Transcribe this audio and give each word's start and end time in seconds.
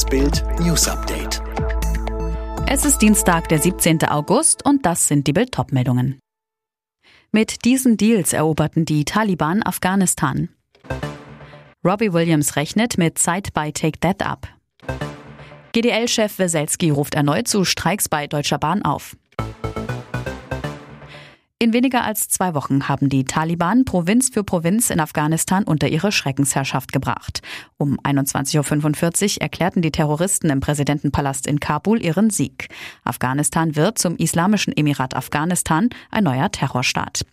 Das 0.00 0.08
Bild 0.08 0.42
News 0.60 0.88
Update. 0.88 1.42
Es 2.66 2.86
ist 2.86 3.02
Dienstag, 3.02 3.50
der 3.50 3.58
17. 3.58 4.02
August 4.04 4.64
und 4.64 4.86
das 4.86 5.06
sind 5.06 5.26
die 5.26 5.34
Bild 5.34 5.54
meldungen 5.72 6.18
Mit 7.32 7.66
diesen 7.66 7.98
Deals 7.98 8.32
eroberten 8.32 8.86
die 8.86 9.04
Taliban 9.04 9.62
Afghanistan. 9.62 10.48
Robbie 11.84 12.14
Williams 12.14 12.56
rechnet 12.56 12.96
mit 12.96 13.18
Zeit 13.18 13.52
bei 13.52 13.72
Take 13.72 14.00
That 14.00 14.22
ab. 14.22 14.48
GDL-Chef 15.72 16.38
Weselski 16.38 16.88
ruft 16.88 17.14
erneut 17.14 17.46
zu 17.46 17.66
Streiks 17.66 18.08
bei 18.08 18.26
Deutscher 18.26 18.56
Bahn 18.56 18.80
auf. 18.80 19.18
In 21.62 21.74
weniger 21.74 22.04
als 22.04 22.26
zwei 22.28 22.54
Wochen 22.54 22.88
haben 22.88 23.10
die 23.10 23.24
Taliban 23.24 23.84
Provinz 23.84 24.30
für 24.30 24.42
Provinz 24.42 24.88
in 24.88 24.98
Afghanistan 24.98 25.64
unter 25.64 25.88
ihre 25.88 26.10
Schreckensherrschaft 26.10 26.90
gebracht. 26.90 27.42
Um 27.76 28.00
21.45 28.00 29.34
Uhr 29.34 29.42
erklärten 29.42 29.82
die 29.82 29.90
Terroristen 29.90 30.48
im 30.48 30.60
Präsidentenpalast 30.60 31.46
in 31.46 31.60
Kabul 31.60 32.02
ihren 32.02 32.30
Sieg. 32.30 32.68
Afghanistan 33.04 33.76
wird 33.76 33.98
zum 33.98 34.16
Islamischen 34.16 34.74
Emirat 34.74 35.14
Afghanistan, 35.14 35.90
ein 36.10 36.24
neuer 36.24 36.50
Terrorstaat. 36.50 37.26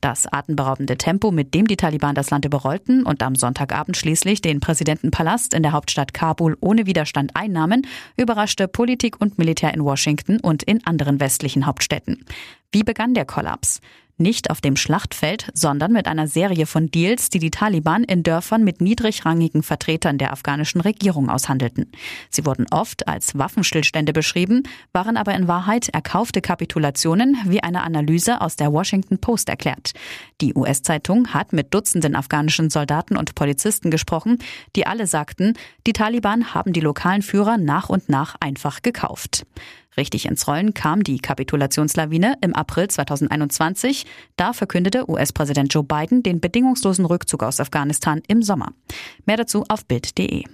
Das 0.00 0.26
atemberaubende 0.26 0.96
Tempo, 0.96 1.30
mit 1.30 1.54
dem 1.54 1.68
die 1.68 1.76
Taliban 1.76 2.16
das 2.16 2.30
Land 2.30 2.44
überrollten 2.44 3.04
und 3.04 3.22
am 3.22 3.36
Sonntagabend 3.36 3.96
schließlich 3.96 4.40
den 4.40 4.58
Präsidentenpalast 4.58 5.54
in 5.54 5.62
der 5.62 5.70
Hauptstadt 5.70 6.14
Kabul 6.14 6.56
ohne 6.60 6.86
Widerstand 6.86 7.36
einnahmen, 7.36 7.86
überraschte 8.16 8.66
Politik 8.66 9.20
und 9.20 9.38
Militär 9.38 9.72
in 9.72 9.84
Washington 9.84 10.40
und 10.40 10.64
in 10.64 10.84
anderen 10.84 11.20
westlichen 11.20 11.64
Hauptstädten. 11.64 12.24
Wie 12.70 12.82
begann 12.82 13.14
der 13.14 13.24
Kollaps? 13.24 13.80
Nicht 14.20 14.50
auf 14.50 14.60
dem 14.60 14.74
Schlachtfeld, 14.76 15.48
sondern 15.54 15.92
mit 15.92 16.08
einer 16.08 16.26
Serie 16.26 16.66
von 16.66 16.90
Deals, 16.90 17.30
die 17.30 17.38
die 17.38 17.52
Taliban 17.52 18.02
in 18.02 18.24
Dörfern 18.24 18.64
mit 18.64 18.80
niedrigrangigen 18.80 19.62
Vertretern 19.62 20.18
der 20.18 20.32
afghanischen 20.32 20.80
Regierung 20.80 21.30
aushandelten. 21.30 21.92
Sie 22.28 22.44
wurden 22.44 22.66
oft 22.72 23.06
als 23.06 23.38
Waffenstillstände 23.38 24.12
beschrieben, 24.12 24.64
waren 24.92 25.16
aber 25.16 25.34
in 25.34 25.46
Wahrheit 25.46 25.88
erkaufte 25.90 26.42
Kapitulationen, 26.42 27.38
wie 27.46 27.62
eine 27.62 27.84
Analyse 27.84 28.40
aus 28.40 28.56
der 28.56 28.72
Washington 28.72 29.18
Post 29.18 29.48
erklärt. 29.48 29.92
Die 30.40 30.52
US-Zeitung 30.52 31.28
hat 31.28 31.52
mit 31.52 31.72
Dutzenden 31.72 32.16
afghanischen 32.16 32.70
Soldaten 32.70 33.16
und 33.16 33.36
Polizisten 33.36 33.90
gesprochen, 33.90 34.38
die 34.74 34.84
alle 34.84 35.06
sagten, 35.06 35.54
die 35.86 35.92
Taliban 35.92 36.52
haben 36.54 36.72
die 36.72 36.80
lokalen 36.80 37.22
Führer 37.22 37.56
nach 37.56 37.88
und 37.88 38.08
nach 38.08 38.34
einfach 38.40 38.82
gekauft. 38.82 39.46
Richtig 39.98 40.26
ins 40.26 40.46
Rollen 40.46 40.74
kam 40.74 41.02
die 41.02 41.18
Kapitulationslawine 41.18 42.36
im 42.40 42.54
April 42.54 42.86
2021. 42.86 44.06
Da 44.36 44.52
verkündete 44.52 45.10
US-Präsident 45.10 45.74
Joe 45.74 45.82
Biden 45.82 46.22
den 46.22 46.40
bedingungslosen 46.40 47.04
Rückzug 47.04 47.42
aus 47.42 47.58
Afghanistan 47.58 48.22
im 48.28 48.42
Sommer. 48.42 48.72
Mehr 49.26 49.36
dazu 49.38 49.64
auf 49.68 49.84
Bild.de. 49.86 50.44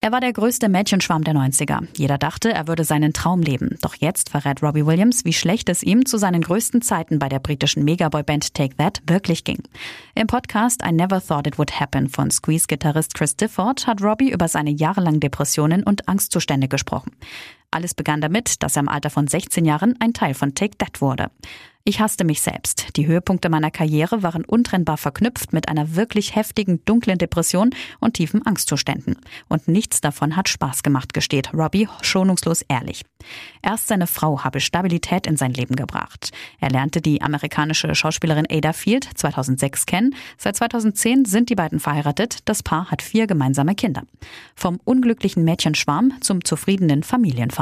Er 0.00 0.12
war 0.12 0.20
der 0.20 0.32
größte 0.32 0.68
Mädchenschwarm 0.68 1.24
der 1.24 1.34
90er. 1.34 1.86
Jeder 1.96 2.18
dachte, 2.18 2.52
er 2.52 2.68
würde 2.68 2.84
seinen 2.84 3.12
Traum 3.12 3.42
leben. 3.42 3.78
Doch 3.80 3.96
jetzt 3.96 4.30
verrät 4.30 4.62
Robbie 4.62 4.86
Williams, 4.86 5.24
wie 5.24 5.32
schlecht 5.32 5.68
es 5.68 5.82
ihm 5.82 6.06
zu 6.06 6.18
seinen 6.18 6.42
größten 6.42 6.82
Zeiten 6.82 7.18
bei 7.18 7.28
der 7.28 7.40
britischen 7.40 7.84
Megaboy-Band 7.84 8.54
Take 8.54 8.76
That 8.76 9.02
wirklich 9.06 9.42
ging. 9.42 9.62
Im 10.14 10.28
Podcast 10.28 10.82
I 10.88 10.92
Never 10.92 11.20
Thought 11.20 11.48
It 11.48 11.58
Would 11.58 11.80
Happen 11.80 12.08
von 12.08 12.30
Squeeze-Gitarrist 12.30 13.14
Chris 13.14 13.36
Difford 13.36 13.88
hat 13.88 14.00
Robbie 14.00 14.30
über 14.30 14.46
seine 14.46 14.70
jahrelangen 14.70 15.18
Depressionen 15.18 15.82
und 15.82 16.08
Angstzustände 16.08 16.68
gesprochen. 16.68 17.10
Alles 17.70 17.94
begann 17.94 18.20
damit, 18.20 18.62
dass 18.62 18.76
er 18.76 18.80
im 18.80 18.88
Alter 18.88 19.10
von 19.10 19.26
16 19.26 19.64
Jahren 19.64 19.94
ein 20.00 20.14
Teil 20.14 20.34
von 20.34 20.54
Take 20.54 20.78
That 20.78 21.00
wurde. 21.00 21.30
Ich 21.88 22.00
hasste 22.00 22.24
mich 22.24 22.42
selbst. 22.42 22.96
Die 22.96 23.06
Höhepunkte 23.06 23.48
meiner 23.48 23.70
Karriere 23.70 24.22
waren 24.22 24.44
untrennbar 24.44 24.98
verknüpft 24.98 25.54
mit 25.54 25.70
einer 25.70 25.96
wirklich 25.96 26.36
heftigen, 26.36 26.84
dunklen 26.84 27.16
Depression 27.16 27.70
und 27.98 28.12
tiefen 28.12 28.44
Angstzuständen. 28.44 29.16
Und 29.48 29.68
nichts 29.68 30.02
davon 30.02 30.36
hat 30.36 30.50
Spaß 30.50 30.82
gemacht, 30.82 31.14
gesteht 31.14 31.54
Robbie 31.54 31.88
schonungslos 32.02 32.60
ehrlich. 32.68 33.06
Erst 33.62 33.88
seine 33.88 34.06
Frau 34.06 34.44
habe 34.44 34.60
Stabilität 34.60 35.26
in 35.26 35.38
sein 35.38 35.54
Leben 35.54 35.76
gebracht. 35.76 36.30
Er 36.60 36.68
lernte 36.68 37.00
die 37.00 37.22
amerikanische 37.22 37.94
Schauspielerin 37.94 38.46
Ada 38.50 38.74
Field 38.74 39.08
2006 39.14 39.86
kennen. 39.86 40.14
Seit 40.36 40.56
2010 40.56 41.24
sind 41.24 41.48
die 41.48 41.54
beiden 41.54 41.80
verheiratet. 41.80 42.40
Das 42.44 42.62
Paar 42.62 42.90
hat 42.90 43.00
vier 43.00 43.26
gemeinsame 43.26 43.74
Kinder. 43.74 44.02
Vom 44.54 44.78
unglücklichen 44.84 45.42
Mädchenschwarm 45.42 46.20
zum 46.20 46.44
zufriedenen 46.44 47.02
Familienvater. 47.02 47.57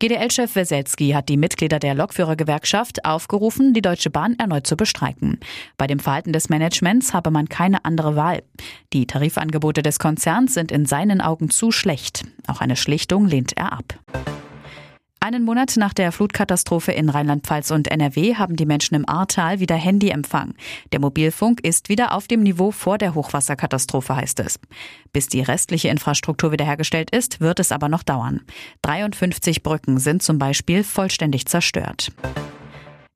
GDL-Chef 0.00 0.56
Weselski 0.56 1.10
hat 1.10 1.28
die 1.28 1.36
Mitglieder 1.36 1.78
der 1.78 1.94
Lokführergewerkschaft 1.94 3.04
aufgerufen, 3.04 3.74
die 3.74 3.82
Deutsche 3.82 4.08
Bahn 4.08 4.34
erneut 4.38 4.66
zu 4.66 4.74
bestreiken. 4.74 5.38
Bei 5.76 5.86
dem 5.86 5.98
Verhalten 5.98 6.32
des 6.32 6.48
Managements 6.48 7.12
habe 7.12 7.30
man 7.30 7.50
keine 7.50 7.84
andere 7.84 8.16
Wahl. 8.16 8.42
Die 8.94 9.06
Tarifangebote 9.06 9.82
des 9.82 9.98
Konzerns 9.98 10.54
sind 10.54 10.72
in 10.72 10.86
seinen 10.86 11.20
Augen 11.20 11.50
zu 11.50 11.70
schlecht. 11.70 12.24
Auch 12.46 12.62
eine 12.62 12.76
Schlichtung 12.76 13.26
lehnt 13.26 13.52
er 13.58 13.74
ab. 13.74 13.98
Einen 15.22 15.44
Monat 15.44 15.74
nach 15.76 15.92
der 15.92 16.12
Flutkatastrophe 16.12 16.92
in 16.92 17.10
Rheinland-Pfalz 17.10 17.70
und 17.72 17.88
NRW 17.88 18.36
haben 18.36 18.56
die 18.56 18.64
Menschen 18.64 18.94
im 18.94 19.06
Ahrtal 19.06 19.60
wieder 19.60 19.76
Handyempfang. 19.76 20.54
Der 20.92 21.00
Mobilfunk 21.00 21.60
ist 21.60 21.90
wieder 21.90 22.14
auf 22.14 22.26
dem 22.26 22.42
Niveau 22.42 22.70
vor 22.70 22.96
der 22.96 23.14
Hochwasserkatastrophe, 23.14 24.16
heißt 24.16 24.40
es. 24.40 24.58
Bis 25.12 25.28
die 25.28 25.42
restliche 25.42 25.88
Infrastruktur 25.88 26.52
wiederhergestellt 26.52 27.10
ist, 27.10 27.38
wird 27.38 27.60
es 27.60 27.70
aber 27.70 27.90
noch 27.90 28.02
dauern. 28.02 28.40
53 28.80 29.62
Brücken 29.62 29.98
sind 29.98 30.22
zum 30.22 30.38
Beispiel 30.38 30.82
vollständig 30.84 31.44
zerstört. 31.44 32.12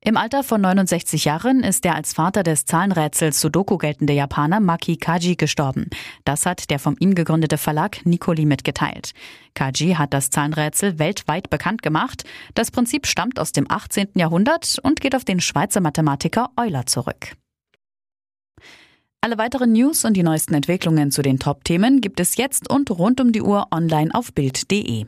Im 0.07 0.17
Alter 0.17 0.43
von 0.43 0.61
69 0.61 1.25
Jahren 1.25 1.63
ist 1.63 1.83
der 1.83 1.95
als 1.95 2.13
Vater 2.13 2.43
des 2.43 2.65
Zahlenrätsels 2.65 3.41
Sudoku 3.41 3.79
geltende 3.79 4.13
Japaner 4.13 4.59
Maki 4.59 4.97
Kaji 4.97 5.35
gestorben. 5.35 5.89
Das 6.25 6.45
hat 6.45 6.69
der 6.69 6.77
von 6.77 6.95
ihm 6.99 7.15
gegründete 7.15 7.57
Verlag 7.57 8.05
Nikoli 8.05 8.45
mitgeteilt. 8.45 9.13
Kaji 9.55 9.95
hat 9.95 10.13
das 10.13 10.29
Zahlenrätsel 10.29 10.99
weltweit 10.99 11.49
bekannt 11.49 11.81
gemacht. 11.81 12.23
Das 12.53 12.69
Prinzip 12.69 13.07
stammt 13.07 13.39
aus 13.39 13.51
dem 13.51 13.65
18. 13.67 14.09
Jahrhundert 14.13 14.77
und 14.83 15.01
geht 15.01 15.15
auf 15.15 15.25
den 15.25 15.39
Schweizer 15.39 15.81
Mathematiker 15.81 16.51
Euler 16.55 16.85
zurück. 16.85 17.35
Alle 19.21 19.39
weiteren 19.39 19.71
News 19.71 20.05
und 20.05 20.13
die 20.13 20.21
neuesten 20.21 20.53
Entwicklungen 20.53 21.09
zu 21.09 21.23
den 21.23 21.39
Top-Themen 21.39 21.99
gibt 21.99 22.19
es 22.19 22.37
jetzt 22.37 22.69
und 22.69 22.91
rund 22.91 23.19
um 23.21 23.31
die 23.31 23.41
Uhr 23.41 23.69
online 23.71 24.13
auf 24.13 24.33
Bild.de. 24.33 25.07